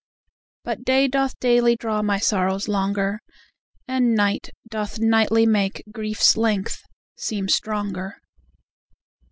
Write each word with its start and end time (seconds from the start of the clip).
But 0.63 0.83
day 0.83 1.07
doth 1.07 1.37
daily 1.39 1.75
draw 1.75 2.01
my 2.01 2.17
sorrows 2.17 2.67
longer, 2.67 3.19
And 3.87 4.15
night 4.15 4.49
doth 4.67 4.97
nightly 4.97 5.45
make 5.45 5.83
grief's 5.93 6.35
length 6.35 6.81
seem 7.15 7.47
stronger. 7.47 8.15